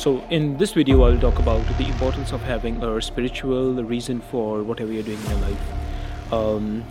So, 0.00 0.24
in 0.30 0.56
this 0.56 0.72
video, 0.72 1.02
I'll 1.02 1.20
talk 1.20 1.38
about 1.40 1.62
the 1.76 1.86
importance 1.86 2.32
of 2.32 2.40
having 2.40 2.82
a 2.82 3.02
spiritual 3.02 3.84
reason 3.84 4.22
for 4.30 4.62
whatever 4.62 4.90
you're 4.90 5.02
doing 5.02 5.20
in 5.22 5.30
your 5.30 5.40
life. 5.40 6.32
Um, 6.32 6.84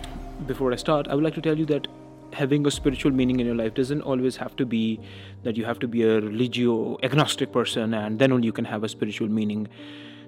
before 0.46 0.72
I 0.72 0.76
start, 0.76 1.08
I 1.08 1.16
would 1.16 1.24
like 1.24 1.34
to 1.34 1.40
tell 1.40 1.58
you 1.58 1.66
that 1.66 1.88
having 2.32 2.64
a 2.68 2.70
spiritual 2.70 3.10
meaning 3.10 3.40
in 3.40 3.46
your 3.46 3.56
life 3.56 3.74
doesn't 3.74 4.02
always 4.02 4.36
have 4.36 4.54
to 4.58 4.64
be 4.64 5.00
that 5.42 5.56
you 5.56 5.64
have 5.64 5.80
to 5.80 5.88
be 5.88 6.04
a 6.04 6.20
religio 6.20 6.98
agnostic 7.02 7.50
person 7.50 7.94
and 7.94 8.20
then 8.20 8.30
only 8.30 8.46
you 8.46 8.52
can 8.52 8.64
have 8.64 8.84
a 8.84 8.88
spiritual 8.88 9.28
meaning. 9.28 9.66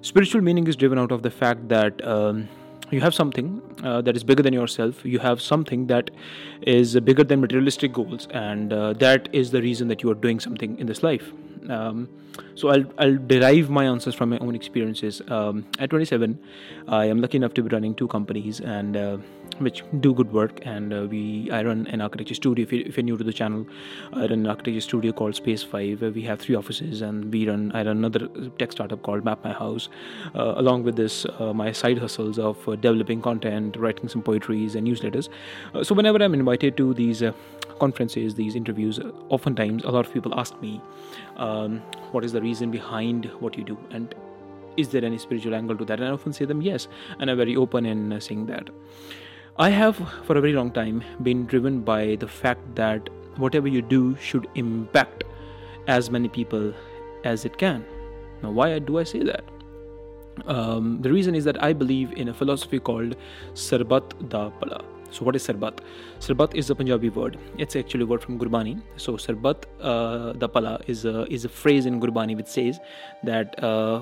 Spiritual 0.01 0.41
meaning 0.41 0.67
is 0.67 0.75
driven 0.75 0.99
out 0.99 1.13
of 1.13 1.23
the 1.23 1.31
fact 1.31 1.69
that. 1.69 2.05
Um, 2.05 2.49
you 2.91 3.01
have 3.01 3.15
something 3.15 3.59
uh, 3.83 4.01
that 4.01 4.15
is 4.15 4.23
bigger 4.23 4.43
than 4.43 4.53
yourself 4.53 5.03
you 5.03 5.17
have 5.17 5.41
something 5.41 5.87
that 5.87 6.11
is 6.61 6.99
bigger 6.99 7.23
than 7.23 7.41
materialistic 7.41 7.91
goals 7.91 8.27
and 8.31 8.71
uh, 8.71 8.93
that 8.93 9.27
is 9.33 9.49
the 9.49 9.61
reason 9.63 9.87
that 9.87 10.03
you 10.03 10.11
are 10.11 10.19
doing 10.25 10.39
something 10.39 10.77
in 10.77 10.85
this 10.85 11.01
life 11.01 11.31
um, 11.71 12.09
so 12.55 12.69
I'll, 12.69 12.85
I'll 12.97 13.17
derive 13.17 13.69
my 13.69 13.85
answers 13.85 14.15
from 14.15 14.29
my 14.29 14.37
own 14.39 14.55
experiences. 14.55 15.21
Um, 15.27 15.65
at 15.79 15.89
27 15.89 16.39
i 16.87 17.05
am 17.05 17.21
lucky 17.21 17.37
enough 17.37 17.53
to 17.53 17.63
be 17.63 17.69
running 17.69 17.95
two 17.95 18.07
companies 18.07 18.59
and 18.59 18.97
uh, 18.97 19.17
which 19.59 19.83
do 19.99 20.13
good 20.13 20.31
work. 20.31 20.59
And 20.65 20.93
uh, 20.93 21.07
we 21.09 21.49
i 21.51 21.63
run 21.63 21.87
an 21.87 22.01
architecture 22.01 22.35
studio. 22.35 22.63
If, 22.63 22.73
you, 22.73 22.83
if 22.85 22.97
you're 22.97 23.03
new 23.03 23.17
to 23.17 23.23
the 23.23 23.33
channel 23.33 23.65
i 24.13 24.21
run 24.21 24.31
an 24.31 24.47
architecture 24.47 24.81
studio 24.81 25.11
called 25.11 25.35
space 25.35 25.63
5 25.63 26.01
where 26.01 26.11
we 26.11 26.23
have 26.23 26.39
three 26.39 26.55
offices. 26.55 27.01
And 27.01 27.31
we 27.31 27.47
run 27.47 27.71
i 27.73 27.83
run 27.83 27.97
another 27.97 28.27
tech 28.59 28.71
startup 28.71 29.01
called 29.03 29.23
map 29.23 29.43
my 29.43 29.53
house 29.53 29.89
uh, 30.35 30.53
along 30.57 30.83
with 30.83 30.95
this 30.95 31.25
uh, 31.39 31.53
my 31.53 31.71
side 31.71 31.97
hustles 31.97 32.39
of 32.39 32.67
uh, 32.67 32.75
developing 32.75 33.21
content 33.21 33.75
writing 33.77 34.09
some 34.09 34.21
poetries 34.21 34.75
and 34.75 34.87
newsletters. 34.87 35.29
Uh, 35.73 35.83
so 35.83 35.95
whenever 35.95 36.23
i'm 36.23 36.33
invited 36.33 36.77
to 36.77 36.93
these 36.93 37.23
uh, 37.23 37.31
conferences 37.79 38.35
these 38.35 38.55
interviews 38.55 38.99
oftentimes 39.29 39.83
a 39.83 39.89
lot 39.89 40.05
of 40.05 40.13
people 40.13 40.39
ask 40.39 40.59
me 40.61 40.81
um, 41.37 41.81
what 42.11 42.23
is 42.23 42.31
the 42.31 42.41
reason 42.41 42.71
behind 42.71 43.25
what 43.39 43.57
you 43.57 43.63
do? 43.63 43.77
And 43.91 44.13
is 44.77 44.89
there 44.89 45.03
any 45.05 45.17
spiritual 45.17 45.55
angle 45.55 45.77
to 45.77 45.85
that? 45.85 45.99
And 45.99 46.07
i 46.07 46.11
often 46.11 46.33
say 46.33 46.45
them 46.45 46.61
yes. 46.61 46.87
And 47.19 47.29
i'm 47.29 47.37
very 47.37 47.55
open 47.55 47.85
in 47.85 48.19
saying 48.21 48.45
that 48.47 48.69
I 49.57 49.69
have, 49.69 49.97
for 50.25 50.35
a 50.35 50.41
very 50.41 50.53
long 50.53 50.71
time, 50.71 51.03
been 51.21 51.45
driven 51.45 51.81
by 51.81 52.15
the 52.15 52.27
fact 52.27 52.73
that 52.73 53.07
whatever 53.37 53.67
you 53.67 53.83
do 53.83 54.15
should 54.15 54.47
impact 54.55 55.25
as 55.87 56.09
many 56.09 56.27
people 56.27 56.73
as 57.23 57.45
it 57.45 57.59
can. 57.59 57.85
Now, 58.41 58.49
why 58.49 58.79
do 58.79 58.97
I 58.97 59.03
say 59.03 59.19
that? 59.19 59.43
Um, 60.47 60.99
the 61.03 61.11
reason 61.11 61.35
is 61.35 61.43
that 61.43 61.61
I 61.63 61.71
believe 61.71 62.13
in 62.13 62.29
a 62.29 62.33
philosophy 62.33 62.79
called 62.79 63.15
Sarbat 63.53 64.27
da 64.29 64.49
Bhala. 64.49 64.83
So, 65.11 65.23
what 65.23 65.35
is 65.35 65.45
Sarbat? 65.47 65.77
Sarbat 66.19 66.55
is 66.55 66.71
a 66.71 66.75
Punjabi 66.75 67.09
word. 67.09 67.37
It's 67.59 67.75
actually 67.75 68.05
a 68.05 68.07
word 68.07 68.23
from 68.23 68.39
Gurbani. 68.39 68.81
So, 68.97 69.17
Sarbat 69.17 69.65
uh, 69.79 70.33
da 70.33 70.47
Bhala 70.47 70.81
is 70.87 71.05
a, 71.05 71.31
is 71.31 71.45
a 71.45 71.49
phrase 71.49 71.85
in 71.85 72.01
Gurbani 72.01 72.35
which 72.35 72.47
says 72.47 72.79
that 73.23 73.63
uh, 73.63 74.01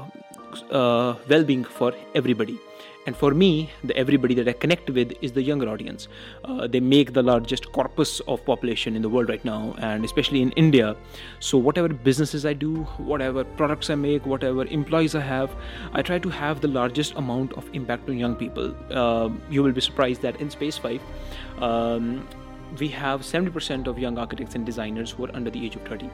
uh, 0.72 1.16
well 1.28 1.44
being 1.44 1.66
for 1.66 1.94
everybody 2.16 2.58
and 3.06 3.16
for 3.16 3.32
me 3.34 3.70
the 3.84 3.96
everybody 3.98 4.36
that 4.36 4.48
i 4.48 4.54
connect 4.54 4.90
with 4.90 5.14
is 5.22 5.32
the 5.32 5.42
younger 5.42 5.68
audience. 5.70 6.08
Uh, 6.46 6.68
they 6.68 6.80
make 6.80 7.14
the 7.14 7.24
largest 7.24 7.72
corpus 7.72 8.20
of 8.28 8.44
population 8.46 8.96
in 8.96 9.02
the 9.02 9.10
world 9.10 9.30
right 9.30 9.44
now 9.44 9.76
and 9.80 10.06
especially 10.06 10.42
in 10.42 10.52
india. 10.52 10.96
So 11.40 11.58
whatever 11.58 11.90
businesses 11.90 12.46
i 12.46 12.54
do 12.54 12.84
whatever 13.14 13.44
products 13.44 13.90
i 13.90 13.96
make 13.96 14.26
whatever 14.26 14.66
employees 14.66 15.16
i 15.16 15.22
have 15.22 15.56
i 15.94 16.02
try 16.02 16.20
to 16.20 16.30
have 16.30 16.62
the 16.62 16.68
largest 16.68 17.16
amount 17.16 17.54
of 17.54 17.70
impact 17.74 18.10
on 18.10 18.18
young 18.18 18.36
people. 18.36 18.76
Uh, 18.92 19.30
you 19.50 19.64
will 19.64 19.72
be 19.72 19.82
surprised 19.82 20.22
that 20.22 20.40
in 20.40 20.50
space 20.50 20.78
5 20.78 21.02
um, 21.60 22.28
we 22.80 22.88
have 22.88 23.22
70% 23.22 23.88
of 23.88 24.00
young 24.00 24.18
architects 24.18 24.56
and 24.56 24.66
designers 24.66 25.12
who 25.12 25.26
are 25.26 25.36
under 25.36 25.50
the 25.50 25.66
age 25.66 25.76
of 25.76 25.82
30. 25.82 26.10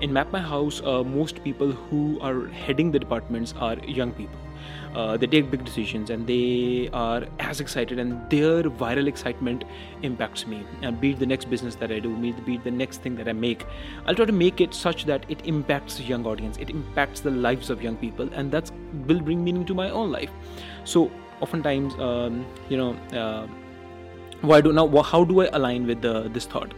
In 0.00 0.10
Map 0.10 0.32
My 0.32 0.40
House, 0.40 0.80
uh, 0.80 1.02
most 1.04 1.44
people 1.44 1.70
who 1.70 2.18
are 2.22 2.46
heading 2.46 2.90
the 2.90 2.98
departments 2.98 3.52
are 3.58 3.76
young 3.80 4.12
people 4.12 4.47
uh, 4.94 5.16
they 5.16 5.26
take 5.26 5.50
big 5.50 5.64
decisions 5.64 6.10
and 6.10 6.26
they 6.26 6.88
are 6.92 7.24
as 7.38 7.60
excited 7.60 7.98
and 7.98 8.30
their 8.30 8.62
viral 8.64 9.06
excitement 9.06 9.64
impacts 10.02 10.46
me. 10.46 10.64
And 10.82 11.00
be 11.00 11.10
it 11.10 11.18
the 11.18 11.26
next 11.26 11.50
business 11.50 11.74
that 11.76 11.92
i 11.92 11.98
do 11.98 12.14
be 12.16 12.54
it 12.54 12.64
the 12.64 12.70
next 12.70 13.02
thing 13.02 13.16
that 13.16 13.28
i 13.28 13.32
make 13.32 13.64
i'll 14.06 14.14
try 14.14 14.24
to 14.24 14.32
make 14.32 14.60
it 14.60 14.74
such 14.74 15.04
that 15.04 15.24
it 15.28 15.46
impacts 15.46 16.00
young 16.00 16.26
audience. 16.26 16.56
It 16.58 16.70
impacts 16.70 17.20
the 17.20 17.30
lives 17.30 17.70
of 17.70 17.82
young 17.82 17.96
people 17.96 18.28
and 18.32 18.50
that 18.52 18.70
will 19.06 19.20
bring 19.20 19.44
meaning 19.44 19.64
to 19.66 19.74
my 19.74 19.90
own 19.90 20.10
life. 20.12 20.30
So 20.84 21.10
oftentimes 21.40 21.94
um, 21.94 22.44
you 22.68 22.76
know 22.76 22.92
uh, 23.12 23.46
why 24.40 24.60
do 24.60 24.72
now 24.72 24.86
how 25.02 25.24
do 25.24 25.40
i 25.40 25.48
align 25.52 25.86
with 25.86 26.02
the, 26.02 26.28
this 26.28 26.46
thought? 26.46 26.72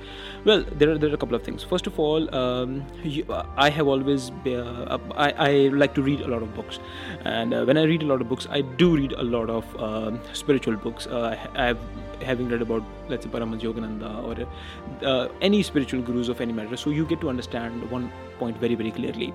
Well 0.45 0.65
there 0.65 0.91
are, 0.91 0.99
there 0.99 1.11
are 1.11 1.15
a 1.15 1.19
couple 1.19 1.35
of 1.35 1.43
things. 1.43 1.63
First 1.63 1.87
of 1.87 1.99
all 1.99 2.35
um, 2.35 2.87
you, 3.03 3.25
i 3.57 3.69
have 3.69 3.87
always 3.87 4.31
uh, 4.47 4.99
I, 5.17 5.31
I 5.33 5.53
like 5.69 5.95
to 5.95 6.03
read 6.03 6.21
a 6.21 6.29
lot 6.29 6.43
of 6.43 6.55
books. 6.55 6.79
And 7.25 7.53
uh, 7.55 7.65
when 7.65 7.77
i 7.77 7.83
read 7.83 8.03
a 8.03 8.07
lot 8.07 8.21
of 8.21 8.29
books 8.29 8.47
i 8.51 8.61
do 8.63 8.97
read 8.97 9.13
a 9.13 9.23
lot 9.23 9.51
of 9.51 9.81
um, 9.81 10.21
spiritual 10.33 10.77
books. 10.77 11.07
Uh, 11.07 11.37
i 11.55 11.67
have 11.67 11.79
having 12.23 12.49
read 12.49 12.63
about 12.63 12.83
let's 13.09 13.25
say 13.25 13.31
Paramahansa 13.31 13.63
Yogananda 13.63 14.11
or 14.25 15.07
uh, 15.07 15.29
any 15.41 15.63
spiritual 15.63 16.03
gurus 16.03 16.29
of 16.29 16.41
any 16.41 16.53
matter. 16.53 16.77
So 16.77 16.91
you 16.91 17.07
get 17.07 17.21
to 17.23 17.31
understand 17.31 17.91
one 17.91 18.13
point 18.39 18.57
very 18.59 18.75
very 18.75 18.91
clearly 18.91 19.33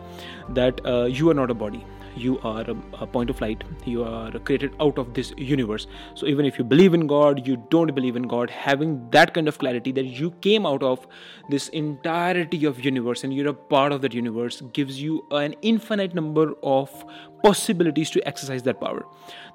that 0.49 0.85
uh, 0.85 1.05
you 1.05 1.29
are 1.29 1.33
not 1.33 1.51
a 1.51 1.53
body 1.53 1.85
you 2.15 2.39
are 2.39 2.65
a, 2.69 3.07
point 3.07 3.29
of 3.29 3.39
light 3.41 3.63
you 3.85 4.03
are 4.03 4.31
created 4.39 4.73
out 4.79 4.97
of 4.97 5.13
this 5.13 5.33
universe. 5.37 5.87
So 6.15 6.27
even 6.27 6.45
if 6.45 6.57
you 6.57 6.63
believe 6.63 6.93
in 6.93 7.07
god 7.07 7.45
you 7.47 7.57
don't 7.69 7.93
believe 7.93 8.15
in 8.15 8.23
god 8.23 8.49
having 8.49 9.09
that 9.11 9.33
kind 9.33 9.47
of 9.47 9.57
clarity 9.57 9.91
that 9.91 10.05
you 10.05 10.31
came 10.41 10.65
out 10.65 10.83
of 10.83 11.07
this 11.49 11.69
entirety 11.69 12.65
of 12.65 12.83
universe 12.83 13.23
and 13.23 13.33
you're 13.33 13.49
a 13.49 13.53
part 13.53 13.91
of 13.91 14.01
that 14.01 14.13
universe 14.13 14.61
gives 14.73 15.01
you 15.01 15.25
an 15.31 15.55
infinite 15.61 16.13
number 16.15 16.53
of 16.63 17.05
possibilities 17.45 18.09
to 18.09 18.27
exercise 18.27 18.63
that 18.63 18.79
power. 18.81 19.05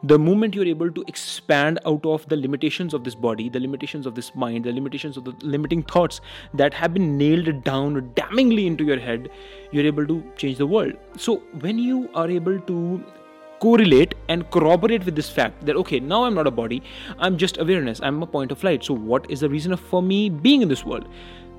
The 0.05 0.19
moment 0.19 0.55
you're 0.55 0.73
able 0.73 0.91
to 0.93 1.05
expand 1.09 1.81
out 1.85 2.05
of 2.07 2.27
the 2.29 2.37
limitations 2.37 2.95
of 2.95 3.05
this 3.05 3.17
body 3.27 3.49
the 3.49 3.61
limitations 3.61 4.07
of 4.11 4.15
this 4.15 4.29
mind 4.43 4.65
the 4.65 4.73
limitations 4.73 5.17
of 5.17 5.25
the 5.25 5.35
limiting 5.55 5.83
thoughts 5.95 6.21
that 6.55 6.77
have 6.81 6.95
been 6.95 7.17
nailed 7.19 7.65
down 7.65 7.97
damningly 8.21 8.67
into 8.67 8.85
your 8.91 8.99
head 9.07 9.29
you're 9.73 9.89
able 9.95 10.07
to 10.07 10.23
change 10.37 10.59
the 10.59 10.67
world. 10.67 10.93
So 11.17 11.39
when 11.65 11.79
you 11.79 12.09
are 12.15 12.31
able 12.31 12.61
to 12.71 13.05
correlate 13.61 14.15
and 14.29 14.49
corroborate 14.51 15.05
with 15.05 15.17
this 15.17 15.29
fact 15.29 15.67
that 15.67 15.77
okay 15.77 16.01
now 16.01 16.25
i'm 16.25 16.35
not 16.35 16.47
a 16.47 16.51
body 16.51 16.83
i'm 17.19 17.37
just 17.37 17.59
awareness 17.59 18.01
i'm 18.03 18.23
a 18.23 18.27
point 18.39 18.51
of 18.53 18.65
light. 18.65 18.85
So 18.85 18.95
what 18.95 19.31
is 19.31 19.41
the 19.41 19.51
reason 19.51 19.77
for 19.77 20.03
me 20.03 20.31
being 20.31 20.63
in 20.63 20.69
this 20.69 20.85
world? 20.85 21.09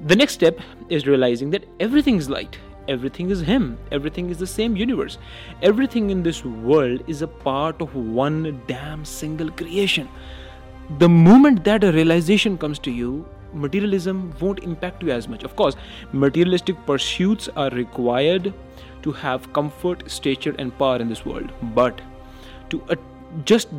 The 0.07 0.15
next 0.15 0.33
step 0.33 0.59
is 0.89 1.05
realizing 1.05 1.51
that 1.51 1.65
everything 1.79 2.15
is 2.15 2.29
light 2.29 2.57
everything 2.91 3.29
is 3.31 3.41
him. 3.41 3.77
Everything 3.91 4.29
is 4.29 4.37
the 4.37 4.47
same 4.47 4.75
universe. 4.75 5.17
Everything 5.61 6.09
in 6.09 6.23
this 6.23 6.43
world 6.45 7.03
is 7.07 7.21
a 7.21 7.27
part 7.27 7.81
of 7.81 7.95
one 7.95 8.61
damn 8.67 9.05
single 9.05 9.51
creation. 9.51 10.09
The 10.99 11.09
moment 11.09 11.63
that 11.63 11.83
a 11.83 11.91
realization 11.91 12.57
comes 12.57 12.79
to 12.79 12.91
you 12.91 13.25
materialism 13.53 14.33
won't 14.39 14.59
impact 14.63 15.03
you 15.03 15.11
as 15.11 15.27
much. 15.27 15.43
Of 15.43 15.55
course 15.55 15.75
materialistic 16.13 16.85
pursuits 16.85 17.49
are 17.55 17.69
required 17.69 18.53
to 19.03 19.11
have 19.11 19.51
comfort 19.53 20.09
stature 20.09 20.55
and 20.57 20.77
power 20.77 20.97
in 20.97 21.09
this 21.09 21.25
world. 21.25 21.51
But 21.75 22.01
to 22.69 22.81
just 23.45 23.69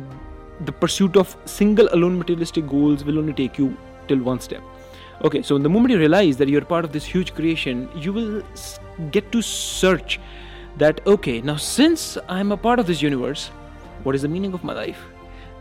the 0.65 0.71
pursuit 0.71 1.17
of 1.17 1.35
single 1.45 1.89
alone 1.93 2.17
materialistic 2.17 2.67
goals 2.67 3.03
will 3.03 3.19
only 3.19 3.33
take 3.33 3.57
you 3.57 3.75
till 4.07 4.19
one 4.19 4.39
step. 4.39 4.61
Okay 5.23 5.41
so 5.41 5.55
in 5.55 5.63
the 5.63 5.69
moment 5.69 5.91
you 5.91 5.99
realize 5.99 6.37
that 6.37 6.49
you're 6.49 6.65
part 6.65 6.85
of 6.85 6.91
this 6.91 7.05
huge 7.05 7.33
creation 7.33 7.89
you 7.95 8.13
will 8.13 8.43
get 9.11 9.31
to 9.31 9.41
search 9.41 10.19
that 10.77 11.05
okay 11.05 11.41
now 11.41 11.55
since 11.55 12.17
i'm 12.27 12.51
a 12.51 12.57
part 12.57 12.79
of 12.79 12.87
this 12.87 13.01
universe 13.01 13.51
what 14.03 14.15
is 14.15 14.21
the 14.21 14.27
meaning 14.27 14.53
of 14.53 14.63
my 14.63 14.73
life? 14.73 15.01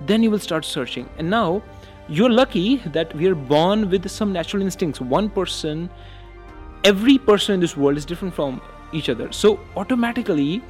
Then 0.06 0.22
you 0.22 0.30
will 0.30 0.40
start 0.40 0.64
searching. 0.64 1.08
And 1.18 1.30
now 1.30 1.62
you're 2.08 2.30
lucky 2.30 2.76
that 2.86 3.14
we 3.14 3.28
are 3.28 3.34
born 3.34 3.88
with 3.88 4.08
some 4.10 4.32
natural 4.32 4.62
instincts. 4.62 5.00
One 5.00 5.30
person 5.30 5.88
every 6.84 7.16
person 7.16 7.54
in 7.54 7.60
this 7.60 7.76
world 7.76 7.96
is 7.96 8.04
different 8.04 8.34
from 8.34 8.60
each 8.92 9.08
other. 9.08 9.30
So 9.30 9.60
automatically 9.76 10.62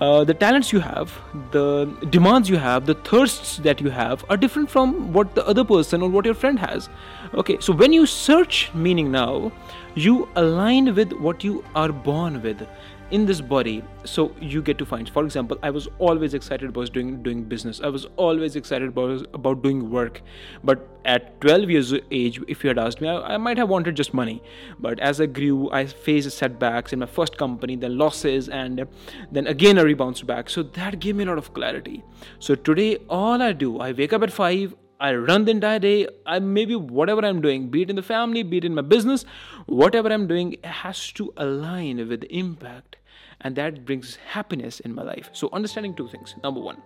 uh, 0.00 0.24
the 0.24 0.32
talents 0.32 0.72
you 0.72 0.80
have, 0.80 1.18
the 1.50 1.84
demands 2.08 2.48
you 2.48 2.56
have, 2.56 2.86
the 2.86 2.94
thirsts 2.94 3.58
that 3.58 3.80
you 3.80 3.90
have 3.90 4.24
are 4.30 4.36
different 4.36 4.70
from 4.70 5.12
what 5.12 5.34
the 5.34 5.46
other 5.46 5.64
person 5.64 6.02
or 6.02 6.08
what 6.08 6.24
your 6.24 6.34
friend 6.34 6.58
has. 6.58 6.88
Okay, 7.34 7.58
so 7.60 7.72
when 7.72 7.92
you 7.92 8.06
search 8.06 8.70
meaning 8.72 9.10
now, 9.10 9.52
you 9.94 10.28
align 10.36 10.94
with 10.94 11.12
what 11.12 11.44
you 11.44 11.62
are 11.74 11.92
born 11.92 12.40
with 12.42 12.66
in 13.10 13.26
this 13.26 13.40
body 13.40 13.82
so 14.04 14.34
you 14.40 14.62
get 14.62 14.78
to 14.78 14.86
find 14.86 15.08
for 15.08 15.24
example 15.24 15.58
i 15.62 15.70
was 15.70 15.88
always 15.98 16.34
excited 16.34 16.68
about 16.68 16.92
doing 16.92 17.22
doing 17.22 17.42
business. 17.44 17.80
I 17.80 17.88
was 17.88 18.06
always 18.16 18.56
excited 18.56 18.88
about 18.88 19.26
about 19.34 19.62
doing 19.62 19.90
work. 19.90 20.22
But 20.64 20.86
at 21.04 21.40
12 21.40 21.70
years 21.70 21.92
age 22.10 22.40
if 22.48 22.64
you 22.64 22.68
had 22.68 22.78
asked 22.78 23.00
me 23.00 23.08
I, 23.08 23.34
I 23.34 23.36
might 23.36 23.58
have 23.58 23.68
wanted 23.68 23.96
just 23.96 24.12
money. 24.14 24.42
But 24.78 25.00
as 25.00 25.20
i 25.20 25.26
grew 25.26 25.70
i 25.70 25.84
faced 25.86 26.36
setbacks 26.42 26.92
in 26.92 26.98
my 27.04 27.06
first 27.06 27.38
company 27.38 27.76
then 27.76 27.96
losses 28.02 28.48
and 28.48 28.86
then 29.30 29.46
again 29.46 29.78
i 29.78 29.82
rebounce 29.82 30.22
back. 30.34 30.50
So 30.50 30.62
that 30.80 31.00
gave 31.00 31.16
me 31.16 31.24
a 31.24 31.26
lot 31.26 31.38
of 31.38 31.52
clarity. 31.54 32.02
So 32.38 32.54
today 32.54 32.96
all 33.08 33.42
i 33.42 33.52
do 33.52 33.78
i 33.88 33.92
wake 33.92 34.12
up 34.12 34.22
at 34.22 34.32
5 34.32 34.76
I 35.02 35.14
run 35.14 35.46
the 35.46 35.52
entire 35.52 35.78
day. 35.78 36.08
I 36.26 36.40
maybe 36.40 36.76
whatever 36.76 37.24
I'm 37.24 37.40
doing, 37.40 37.70
be 37.70 37.80
it 37.80 37.88
in 37.88 37.96
the 37.96 38.02
family, 38.02 38.42
be 38.42 38.58
it 38.58 38.66
in 38.66 38.74
my 38.74 38.82
business, 38.82 39.24
whatever 39.64 40.12
I'm 40.12 40.26
doing 40.26 40.56
has 40.62 41.10
to 41.12 41.32
align 41.38 42.06
with 42.06 42.20
the 42.20 42.36
impact 42.42 42.96
and 43.42 43.56
that 43.56 43.84
brings 43.84 44.16
happiness 44.16 44.80
in 44.80 44.94
my 44.94 45.02
life. 45.02 45.30
So 45.32 45.48
understanding 45.52 45.94
two 45.94 46.08
things. 46.08 46.34
Number 46.42 46.60
one 46.60 46.82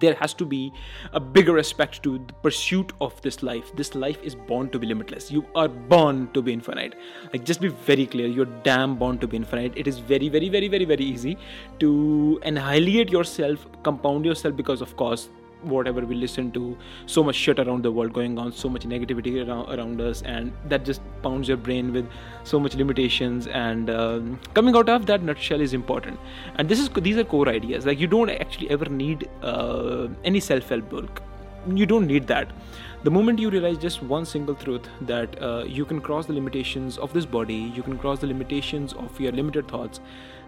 there 0.00 0.14
has 0.14 0.34
to 0.34 0.44
be 0.44 0.72
a 1.12 1.20
bigger 1.20 1.52
respect 1.52 2.02
to 2.02 2.18
the 2.18 2.32
pursuit 2.42 2.92
of 3.00 3.20
this 3.22 3.42
life. 3.42 3.74
This 3.74 3.94
life 3.94 4.18
is 4.22 4.34
born 4.34 4.70
to 4.70 4.78
be 4.78 4.86
limitless. 4.86 5.30
You 5.30 5.46
are 5.54 5.68
born 5.68 6.30
to 6.34 6.42
be 6.42 6.52
infinite. 6.52 6.94
Like 7.32 7.44
just 7.44 7.60
be 7.60 7.68
very 7.68 8.06
clear 8.06 8.26
you're 8.26 8.52
damn 8.64 8.96
born 8.96 9.18
to 9.18 9.26
be 9.26 9.36
infinite. 9.36 9.72
It 9.76 9.86
is 9.86 9.98
very 9.98 10.28
very 10.28 10.48
very 10.48 10.68
very 10.68 10.84
very 10.84 11.04
easy 11.04 11.36
to 11.80 12.40
annihilate 12.44 13.10
yourself 13.10 13.66
compound 13.82 14.24
yourself 14.24 14.56
because 14.56 14.80
of 14.80 14.96
course 14.96 15.28
whatever 15.62 16.00
we 16.00 16.14
listen 16.14 16.50
to 16.52 16.76
so 17.06 17.22
much 17.22 17.34
shit 17.34 17.58
around 17.58 17.82
the 17.82 17.90
world 17.90 18.12
going 18.12 18.38
on 18.38 18.52
so 18.52 18.68
much 18.68 18.82
negativity 18.82 19.46
around, 19.46 19.68
around 19.78 20.00
us 20.00 20.22
and 20.22 20.52
that 20.66 20.84
just 20.84 21.00
pounds 21.22 21.48
your 21.48 21.56
brain 21.56 21.92
with 21.92 22.08
so 22.44 22.60
much 22.60 22.74
limitations 22.74 23.46
and 23.48 23.90
um, 23.90 24.38
coming 24.54 24.76
out 24.76 24.88
of 24.88 25.06
that 25.06 25.22
nutshell 25.22 25.60
is 25.60 25.74
important. 25.74 26.18
And 26.56 26.68
this 26.68 26.78
is 26.78 26.88
these 26.90 27.16
are 27.16 27.24
core 27.24 27.48
ideas. 27.48 27.86
Like 27.86 27.98
you 27.98 28.06
don't 28.06 28.30
actually 28.30 28.70
ever 28.70 28.86
need 28.86 29.28
uh, 29.42 30.08
any 30.24 30.40
self-help 30.40 30.88
book 30.88 31.22
you 31.74 31.86
don't 31.86 32.06
need 32.06 32.26
that. 32.28 32.50
The 33.04 33.10
moment 33.10 33.38
you 33.38 33.50
realize 33.50 33.78
just 33.78 34.02
one 34.02 34.24
single 34.24 34.54
truth 34.54 34.88
that 35.02 35.40
uh, 35.40 35.64
you 35.64 35.84
can 35.84 36.00
cross 36.00 36.26
the 36.26 36.32
limitations 36.32 36.98
of 36.98 37.12
this 37.12 37.24
body 37.24 37.72
you 37.74 37.82
can 37.82 37.96
cross 37.96 38.18
the 38.18 38.26
limitations 38.26 38.92
of 38.92 39.20
your 39.20 39.32
limited 39.32 39.68
thoughts 39.68 40.00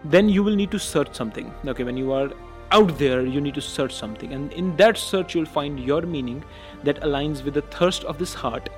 then 0.03 0.27
you 0.27 0.43
will 0.43 0.55
need 0.55 0.71
to 0.71 0.79
search 0.79 1.15
something. 1.15 1.53
Okay 1.65 1.83
when 1.83 1.95
you 1.95 2.11
are 2.11 2.31
out 2.71 2.97
there 2.97 3.25
you 3.25 3.41
need 3.41 3.55
to 3.55 3.61
search 3.61 3.93
something. 3.93 4.33
And 4.33 4.51
in 4.53 4.75
that 4.77 4.97
search 4.97 5.35
you'll 5.35 5.45
find 5.45 5.79
your 5.79 6.01
meaning 6.01 6.43
that 6.83 7.01
aligns 7.01 7.43
with 7.43 7.53
the 7.53 7.61
thirst 7.61 8.03
of 8.05 8.17
this 8.17 8.33
heart. 8.33 8.69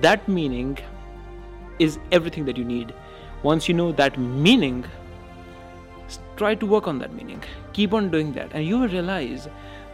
That 0.00 0.26
meaning 0.28 0.78
is 1.78 1.98
everything 2.12 2.44
that 2.46 2.56
you 2.56 2.64
need. 2.64 2.94
Once 3.42 3.68
you 3.68 3.74
know 3.74 3.92
that 3.92 4.18
meaning 4.18 4.84
try 6.36 6.54
to 6.54 6.66
work 6.66 6.86
on 6.86 6.98
that 6.98 7.14
meaning. 7.14 7.42
Keep 7.72 7.94
on 7.94 8.10
doing 8.10 8.32
that. 8.34 8.50
And 8.52 8.64
you 8.64 8.78
will 8.78 8.88
realize 8.88 9.48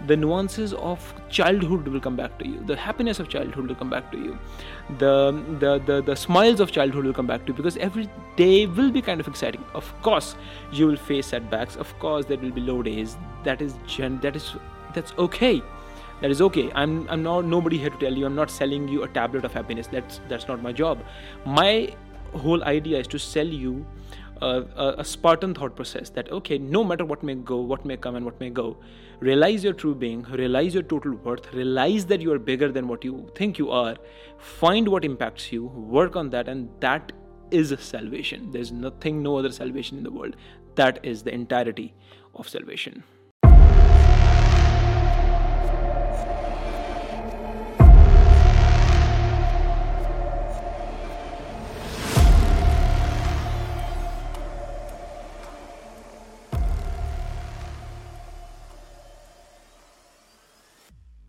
the 0.06 0.16
nuances 0.16 0.72
of 0.74 1.14
childhood 1.28 1.86
will 1.86 2.00
come 2.00 2.16
back 2.16 2.38
to 2.38 2.46
you. 2.46 2.62
The 2.66 2.76
happiness 2.76 3.20
of 3.20 3.28
childhood 3.28 3.68
will 3.68 3.74
come 3.74 3.90
back 3.90 4.10
to 4.12 4.18
you. 4.18 4.38
The 4.98 5.14
the 5.60 5.78
the, 5.86 6.02
the 6.02 6.16
smiles 6.16 6.60
of 6.60 6.72
childhood 6.72 7.04
will 7.04 7.12
come 7.12 7.26
back 7.26 7.46
to 7.46 7.52
you 7.52 7.54
because 7.54 7.76
every 7.76 8.08
day 8.36 8.66
will 8.66 8.90
be 8.90 9.02
kind 9.02 9.20
of 9.20 9.28
exciting. 9.28 9.64
Of 9.74 9.92
course 10.02 10.34
you 10.72 10.86
will 10.86 10.96
face 10.96 11.26
setbacks. 11.26 11.76
Of 11.76 11.96
course 11.98 12.26
there 12.26 12.38
will 12.38 12.50
be 12.50 12.60
low 12.60 12.82
days. 12.82 13.16
That 13.44 13.62
is 13.62 13.74
gen 13.86 14.18
that 14.20 14.36
is 14.36 14.54
that's 14.94 15.12
okay. 15.18 15.62
That 16.20 16.30
is 16.30 16.40
okay. 16.50 16.70
I'm 16.74 17.08
i'm 17.08 17.22
not 17.22 17.44
nobody 17.44 17.78
here 17.78 17.90
to 17.90 17.98
tell 17.98 18.16
you 18.22 18.26
i'm 18.26 18.36
not 18.36 18.50
selling 18.50 18.88
you 18.88 19.02
a 19.04 19.08
tablet 19.08 19.44
of 19.44 19.52
happiness. 19.52 19.86
That's 19.86 20.20
that's 20.28 20.48
not 20.48 20.62
my 20.62 20.72
job. 20.72 21.04
My 21.46 21.94
whole 22.34 22.64
idea 22.64 22.98
is 22.98 23.06
to 23.08 23.18
sell 23.18 23.46
you 23.46 23.84
a, 24.42 24.94
a, 24.98 25.04
Spartan 25.04 25.54
thought 25.54 25.76
process 25.76 26.10
that 26.10 26.30
okay, 26.30 26.58
no 26.58 26.82
matter 26.84 27.04
what 27.04 27.22
may 27.22 27.34
go, 27.34 27.56
what 27.60 27.84
may 27.84 27.96
come, 27.96 28.16
and 28.16 28.24
what 28.24 28.38
may 28.40 28.50
go, 28.50 28.76
realize 29.20 29.64
your 29.64 29.72
true 29.72 29.94
being, 29.94 30.22
realize 30.24 30.74
your 30.74 30.82
total 30.82 31.12
worth, 31.12 31.52
realize 31.54 32.06
that 32.06 32.20
you 32.20 32.32
are 32.32 32.38
bigger 32.38 32.70
than 32.72 32.88
what 32.88 33.04
you 33.04 33.30
think 33.34 33.58
you 33.58 33.70
are, 33.70 33.96
find 34.38 34.88
what 34.88 35.04
impacts 35.04 35.52
you, 35.52 35.64
work 35.64 36.16
on 36.16 36.30
that, 36.30 36.48
and 36.48 36.68
that 36.80 37.12
is 37.50 37.74
salvation. 37.78 38.50
There's 38.50 38.72
nothing, 38.72 39.22
no 39.22 39.36
other 39.36 39.52
salvation 39.52 39.98
in 39.98 40.04
the 40.04 40.10
world. 40.10 40.36
That 40.74 41.04
is 41.04 41.22
the 41.22 41.32
entirety 41.32 41.94
of 42.34 42.48
salvation. 42.48 43.04